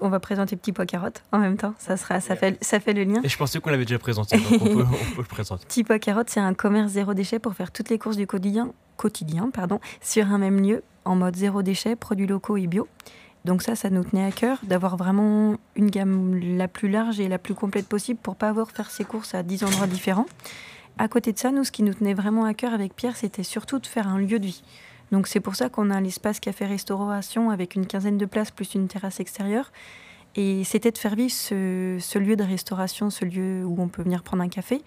[0.03, 1.73] On va présenter Petit Pois Carotte en même temps.
[1.79, 3.21] Ça, sera, ça, fait, ça fait le lien.
[3.23, 5.65] Et je pensais qu'on l'avait déjà présenté, donc on peut, on peut le présenter.
[5.65, 8.73] Petit Pois Carotte, c'est un commerce zéro déchet pour faire toutes les courses du quotidien,
[8.97, 12.87] quotidien pardon, sur un même lieu en mode zéro déchet, produits locaux et bio.
[13.45, 17.27] Donc ça, ça nous tenait à cœur d'avoir vraiment une gamme la plus large et
[17.27, 20.27] la plus complète possible pour pas avoir faire ses courses à 10 endroits différents.
[20.97, 23.43] À côté de ça, nous, ce qui nous tenait vraiment à cœur avec Pierre, c'était
[23.43, 24.63] surtout de faire un lieu de vie.
[25.13, 28.87] Donc c'est pour ça qu'on a l'espace café-restauration avec une quinzaine de places plus une
[28.87, 29.71] terrasse extérieure.
[30.35, 34.23] Et c'était de faire vivre ce, lieu de restauration, ce lieu où on peut venir
[34.23, 34.81] prendre un café.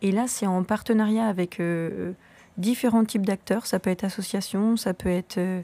[0.00, 1.60] Et là, c'est en partenariat avec...
[1.60, 2.12] Euh,
[2.56, 3.66] différents types d'acteurs.
[3.66, 5.60] Ça peut être association, ça peut être euh,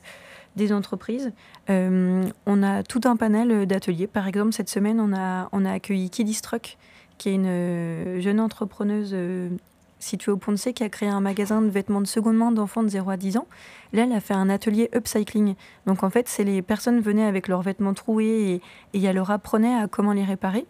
[0.56, 1.32] des entreprises.
[1.70, 4.06] on a tout un panel d'ateliers.
[4.06, 6.76] Par exemple, cette semaine, on a, on a accueilli Kidistruck,
[7.16, 9.16] qui est une jeune entrepreneuse
[10.02, 12.52] située au Pont de C, qui a créé un magasin de vêtements de seconde main
[12.52, 13.46] d'enfants de 0 à 10 ans.
[13.92, 15.54] Là, elle a fait un atelier upcycling.
[15.86, 18.60] Donc en fait, c'est les personnes venaient avec leurs vêtements troués
[18.94, 20.66] et, et elle leur apprenait à comment les réparer.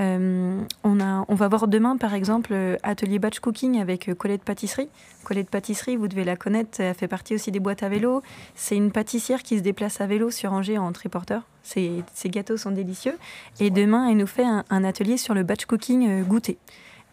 [0.00, 4.14] Euh, on, a, on va voir demain, par exemple, euh, atelier batch cooking avec euh,
[4.14, 4.88] Colette Pâtisserie.
[5.22, 8.22] Colette Pâtisserie, vous devez la connaître, elle fait partie aussi des boîtes à vélo.
[8.54, 11.42] C'est une pâtissière qui se déplace à vélo sur Angers en triporteur.
[11.62, 13.16] Ses, gâteaux sont délicieux.
[13.60, 16.58] Et demain, elle nous fait un, atelier sur le batch cooking goûté.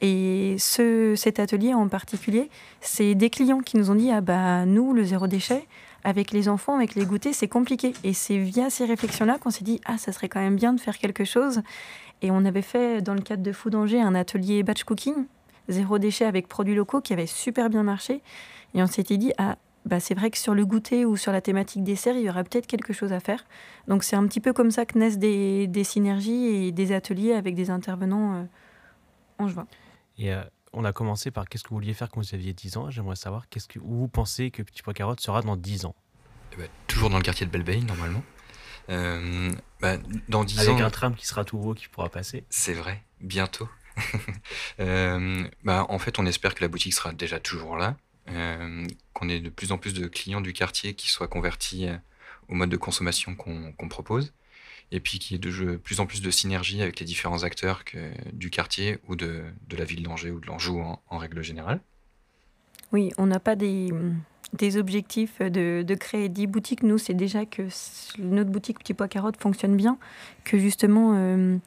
[0.02, 2.50] Et ce, cet atelier en particulier,
[2.82, 5.68] c'est des clients qui nous ont dit Ah bah, nous, le zéro déchet,
[6.04, 7.94] avec les enfants, avec les goûters, c'est compliqué.
[8.04, 10.80] Et c'est via ces réflexions-là qu'on s'est dit Ah, ça serait quand même bien de
[10.80, 11.62] faire quelque chose.
[12.24, 15.26] Et on avait fait, dans le cadre de Food Angers, un atelier batch cooking,
[15.70, 18.22] zéro déchet avec produits locaux, qui avait super bien marché.
[18.74, 21.42] Et on s'était dit, ah, bah c'est vrai que sur le goûter ou sur la
[21.42, 23.46] thématique dessert, il y aurait peut-être quelque chose à faire.
[23.88, 27.34] Donc c'est un petit peu comme ça que naissent des, des synergies et des ateliers
[27.34, 28.44] avec des intervenants euh,
[29.40, 29.66] en juin.
[30.22, 32.78] Et euh, on a commencé par qu'est-ce que vous vouliez faire quand vous aviez 10
[32.78, 32.92] ans.
[32.92, 35.96] J'aimerais savoir qu'est-ce que où vous pensez que Petit Pois Carotte sera dans 10 ans.
[36.54, 38.24] Eh ben, toujours dans le quartier de Belleveille, normalement.
[38.90, 39.98] Euh, bah,
[40.30, 42.46] dans 10 Avec un tram qui sera tout haut qui pourra passer.
[42.52, 43.68] C'est vrai, bientôt.
[44.80, 47.98] Euh, bah, en fait, on espère que la boutique sera déjà toujours là,
[48.30, 51.88] euh, qu'on ait de plus en plus de clients du quartier qui soient convertis
[52.48, 54.34] au mode de consommation qu'on propose,
[54.92, 57.84] et puis qu'il y ait de plus en plus de synergie avec les différents acteurs
[58.34, 61.80] du quartier ou de, de la ville d'Angers ou de l'Anjou en, en, règle générale.
[62.92, 63.90] Oui, on n'a pas des,
[64.54, 67.64] des objectifs de, de, créer 10 boutiques, nous, c'est déjà que
[68.20, 69.98] notre boutique Petit Pois Carotte fonctionne bien,
[70.44, 71.58] que justement euh,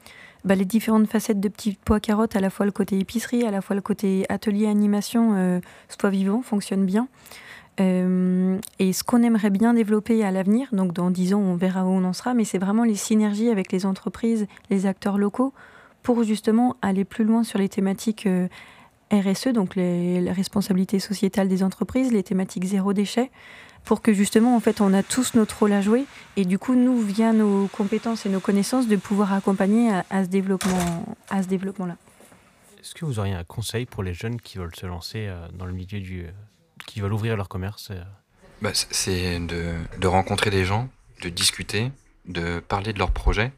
[0.44, 3.50] bah, les différentes facettes de Petit Pois Carotte, à la fois le côté épicerie, à
[3.50, 7.08] la fois le côté atelier animation, euh, soit vivant, fonctionne bien.
[7.80, 11.84] Euh, et ce qu'on aimerait bien développer à l'avenir, donc dans 10 ans, on verra
[11.84, 15.52] où on en sera, mais c'est vraiment les synergies avec les entreprises, les acteurs locaux,
[16.02, 18.28] pour justement aller plus loin sur les thématiques
[19.12, 23.30] RSE, donc les, responsabilités sociétales des entreprises, les thématiques zéro déchet,
[23.84, 26.06] pour que justement, en fait, on a tous notre rôle à jouer
[26.36, 30.28] et du coup, nous, via nos compétences et nos connaissances, de pouvoir accompagner à, ce
[30.28, 31.96] développement-là.
[32.80, 35.64] Est-ce que vous auriez un conseil pour les jeunes qui veulent se lancer euh, dans
[35.64, 36.30] le milieu du, euh,
[36.86, 38.02] qui veulent ouvrir leur commerce euh?
[38.62, 40.88] bah, C'est de, de, rencontrer des gens,
[41.22, 41.90] de discuter,
[42.26, 43.52] de parler de leur projet.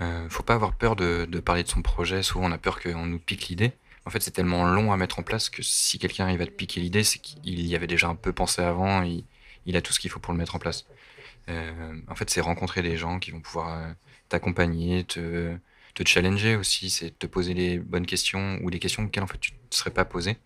[0.00, 2.22] Il ne faut pas avoir peur de, de, parler de son projet.
[2.22, 3.72] Souvent, on a peur qu'on nous pique l'idée.
[4.04, 6.52] En fait, c'est tellement long à mettre en place que si quelqu'un arrive à te
[6.52, 9.24] piquer l'idée, c'est qu'il y avait déjà un peu pensé avant, il,
[9.66, 10.86] il, a tout ce qu'il faut pour le mettre en place.
[11.48, 13.92] Euh, en fait, c'est rencontrer des gens qui vont pouvoir euh,
[14.28, 15.56] t'accompagner, te,
[15.94, 19.40] te challenger aussi, c'est te poser les bonnes questions ou des questions auxquelles en fait
[19.40, 20.36] tu ne serais pas posé.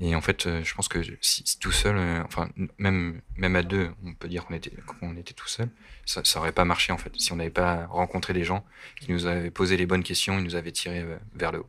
[0.00, 3.90] Et en fait, euh, je pense que si, tout seul, enfin même même à deux,
[4.04, 5.68] on peut dire qu'on était qu'on était tout seul,
[6.04, 7.12] ça, ça aurait pas marché en fait.
[7.16, 8.64] Si on n'avait pas rencontré des gens
[9.00, 11.66] qui nous avaient posé les bonnes questions, ils nous avaient tiré vers le haut.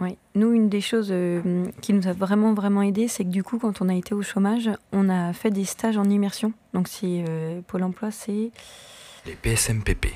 [0.00, 3.42] Oui, nous, une des choses euh, qui nous a vraiment, vraiment aidé, c'est que du
[3.42, 6.54] coup, quand on a été au chômage, on a fait des stages en immersion.
[6.72, 8.50] Donc, euh, Pôle emploi, c'est.
[9.26, 10.06] Les PSMPP.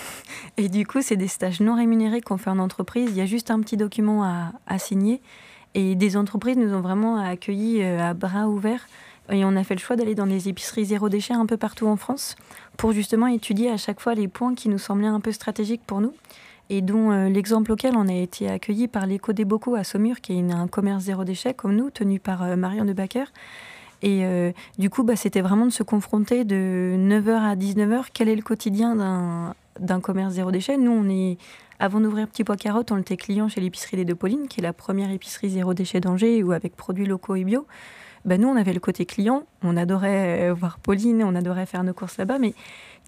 [0.56, 3.10] Et du coup, c'est des stages non rémunérés qu'on fait en entreprise.
[3.10, 5.20] Il y a juste un petit document à, à signer.
[5.74, 8.86] Et des entreprises nous ont vraiment accueillis euh, à bras ouverts.
[9.30, 11.86] Et on a fait le choix d'aller dans des épiceries zéro déchet un peu partout
[11.86, 12.36] en France
[12.76, 16.00] pour justement étudier à chaque fois les points qui nous semblaient un peu stratégiques pour
[16.00, 16.12] nous
[16.70, 20.20] et dont euh, l'exemple auquel on a été accueilli par l'écho des Bocaux à Saumur,
[20.20, 23.32] qui est un commerce zéro déchet comme nous, tenu par euh, Marion de Backer.
[24.02, 28.28] Et euh, du coup, bah, c'était vraiment de se confronter de 9h à 19h, quel
[28.28, 30.76] est le quotidien d'un commerce zéro déchet?
[30.76, 31.38] Nous, on est,
[31.78, 34.62] avant d'ouvrir Petit Pois Carotte, on était client chez l'épicerie Les Deux Paulines, qui est
[34.62, 37.66] la première épicerie zéro déchet d'Angers, ou avec produits locaux et bio.
[38.24, 41.92] Bah, nous, on avait le côté client, on adorait voir Pauline, on adorait faire nos
[41.92, 42.54] courses là-bas, mais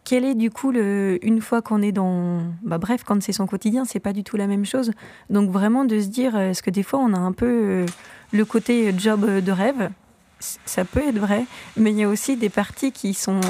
[0.07, 3.85] quel est du coup une fois qu'on est dans bah, bref quand c'est son quotidien
[3.85, 4.93] c'est pas du tout la même chose.
[5.31, 7.87] Donc vraiment de se dire est-ce que des fois on a un peu euh,
[8.33, 9.91] le côté job de rêve?
[10.39, 11.45] Ça peut être vrai
[11.77, 13.41] mais il y a aussi des parties qui sont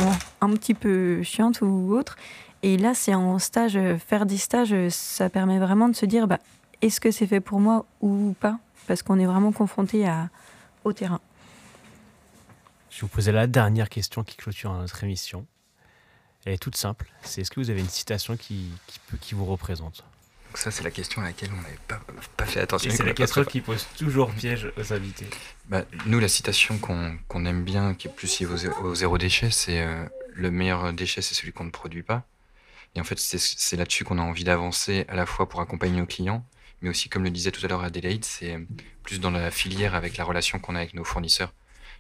[0.40, 2.16] un petit peu chiantes ou autres
[2.62, 6.38] et là c'est en stage faire des stages ça permet vraiment de se dire bah,
[6.83, 8.59] est-ce que c'est fait pour moi ou pas?
[8.87, 10.29] Parce qu'on est vraiment confronté à
[10.85, 11.21] au terrain
[12.90, 15.47] je vais vous poser la dernière question qui clôture notre émission
[16.47, 17.11] elle est toute simple.
[17.23, 20.05] C'est est-ce que vous avez une citation qui, qui, peut, qui vous représente?
[20.47, 22.01] Donc ça, c'est la question à laquelle on n'avait pas,
[22.37, 22.90] pas, fait attention.
[22.95, 25.27] C'est la question qui pose toujours piège aux invités.
[25.69, 29.83] Bah, nous, la citation qu'on aime bien, qui est plus liée au, zéro déchet, c'est
[29.83, 32.25] euh, le meilleur déchet, c'est celui qu'on ne produit pas.
[32.94, 36.07] Et en fait, c'est là-dessus qu'on a envie d'avancer à la fois pour accompagner nos
[36.07, 36.44] clients,
[36.81, 38.59] mais aussi, comme le disait tout à l'heure Adélaïde, c'est
[39.03, 41.53] plus dans la filière avec la relation qu'on a avec nos fournisseurs,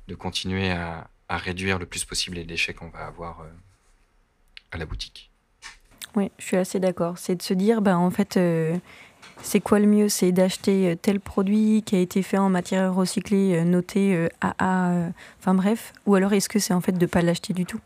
[0.08, 3.48] de continuer à, réduire le plus possible les déchets qu'on va avoir euh,
[4.70, 5.30] à la boutique.
[6.14, 7.18] Oui, je suis assez d'accord.
[7.18, 8.76] C'est de se dire, bah, en fait, euh,
[9.42, 10.08] c'est quoi le mieux?
[10.08, 15.54] C'est d'acheter euh, tel produit qui a été fait en matière recyclée, noté AA, enfin
[15.54, 17.80] bref, ou alors est-ce que c'est en fait de ne pas l'acheter du tout?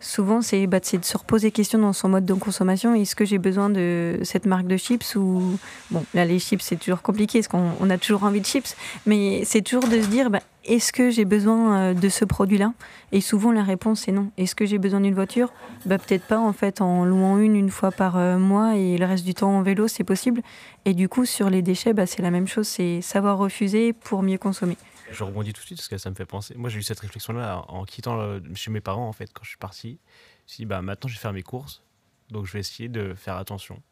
[0.00, 2.94] Souvent, c'est bah, de se reposer question dans son mode de consommation.
[2.94, 5.58] Est-ce que j'ai besoin de cette marque de chips ou
[5.90, 9.42] bon, là les chips c'est toujours compliqué parce qu'on a toujours envie de chips, mais
[9.44, 12.72] c'est toujours de se dire bah, est-ce que j'ai besoin euh, de ce produit-là?
[13.12, 14.30] Et souvent la réponse est non.
[14.36, 15.52] Est-ce que j'ai besoin d'une voiture?
[15.84, 19.06] Bah, peut-être pas en fait en louant une une fois par euh, mois et le
[19.06, 20.42] reste du temps en vélo c'est possible.
[20.84, 24.22] Et du coup sur les déchets bah, c'est la même chose, c'est savoir refuser pour
[24.22, 24.76] mieux consommer.
[25.10, 26.54] Je rebondis tout de suite parce que ça me fait penser.
[26.56, 29.58] Moi, j'ai eu cette réflexion-là en quittant chez mes parents, en fait, quand je suis
[29.58, 29.88] parti.
[29.88, 31.82] Je me suis dit, bah, maintenant, je vais faire mes courses.
[32.30, 33.82] Donc, je vais essayer de faire attention.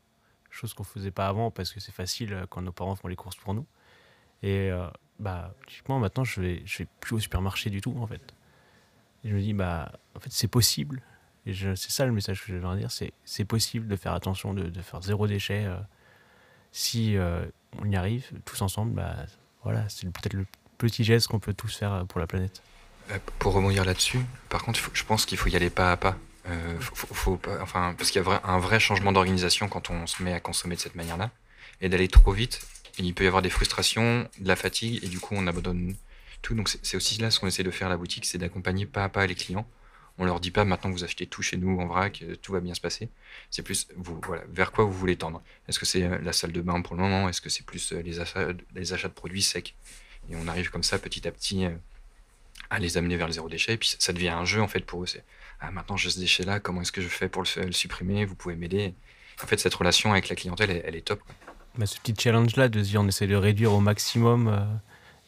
[0.50, 3.08] Chose qu'on ne faisait pas avant parce que c'est facile euh, quand nos parents font
[3.08, 3.66] les courses pour nous.
[4.42, 4.86] Et euh,
[5.18, 8.34] bah, typiquement, maintenant, je vais, je vais plus au supermarché du tout, en fait.
[9.24, 11.02] Et je me dis, bah, en fait, c'est possible.
[11.46, 14.54] Et c'est ça le message que je veux dire c'est c'est possible de faire attention,
[14.54, 15.66] de, faire zéro déchet.
[15.66, 15.76] Euh,
[16.72, 17.16] si
[17.78, 19.14] on y arrive tous ensemble, bah,
[19.62, 20.46] voilà, c'est peut-être le
[20.84, 22.62] petits gestes qu'on peut tous faire euh, pour la planète.
[23.10, 26.16] Euh, pour rebondir là-dessus, par contre, je pense qu'il faut y aller pas à pas.
[26.46, 30.34] Euh, faut, enfin, parce qu'il y a un vrai changement d'organisation quand on se met
[30.34, 31.30] à consommer de cette manière-là.
[31.80, 32.60] Et d'aller trop vite,
[32.98, 35.94] il peut y avoir des frustrations, de la fatigue, et du coup, on abandonne
[36.42, 36.54] tout.
[36.54, 39.04] Donc, c'est aussi là ce qu'on essaie de faire à la boutique, c'est d'accompagner pas
[39.04, 39.66] à pas les clients.
[40.16, 42.74] On leur dit pas maintenant vous achetez tout chez nous en vrac, tout va bien
[42.74, 43.08] se passer.
[43.50, 45.42] C'est plus voilà, vers quoi vous voulez tendre?
[45.66, 47.28] Est-ce que c'est la salle de bain pour le moment?
[47.28, 49.74] Est-ce que c'est plus les achats de produits secs?
[50.30, 51.70] Et on arrive comme ça petit à petit euh,
[52.70, 53.74] à les amener vers le zéro déchet.
[53.74, 55.06] Et puis ça devient un jeu en fait pour eux.
[55.06, 55.24] C'est
[55.60, 58.24] ah, maintenant j'ai ce déchet là, comment est-ce que je fais pour le, supprimer?
[58.24, 58.94] Vous pouvez m'aider.
[59.42, 61.20] En fait, cette relation avec la clientèle, elle, est top.
[61.76, 64.60] Bah, ce petit challenge là de dire on essaie de réduire au maximum euh,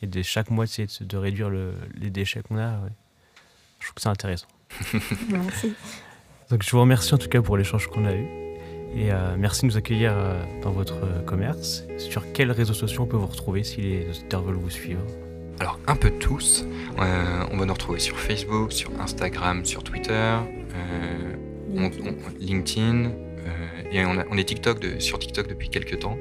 [0.03, 2.81] et de chaque mois essayer de, réduire les déchets qu'on a,
[3.81, 4.49] je trouve que c'est intéressant.
[5.29, 5.75] Merci.
[6.51, 8.46] Donc je vous remercie en tout cas pour l'échange qu'on a eu.
[8.95, 11.85] Et euh, merci de nous accueillir euh, dans votre euh, commerce.
[11.99, 15.01] Sur quels réseaux sociaux on peut vous retrouver si les auditeurs veulent vous suivre?
[15.61, 16.67] Alors, un peu tous.
[16.99, 20.37] on va nous retrouver sur Facebook, sur Instagram, sur Twitter,
[22.39, 23.11] LinkedIn.
[23.91, 26.19] et on, est TikTok sur TikTok depuis quelques temps.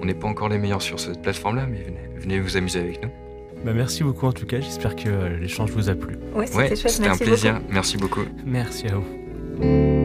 [0.00, 1.84] on n'est pas encore les meilleurs sur cette plateforme-là, mais
[2.16, 3.10] venez, vous amuser avec nous.
[3.62, 6.16] Bah merci beaucoup en tout cas, j'espère que l'échange vous a plu.
[6.34, 7.60] Ouais, c'était un plaisir.
[7.68, 8.24] Merci beaucoup.
[8.46, 10.03] Merci à vous.